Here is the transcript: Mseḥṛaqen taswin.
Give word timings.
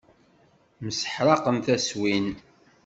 Mseḥṛaqen 0.85 1.57
taswin. 1.65 2.27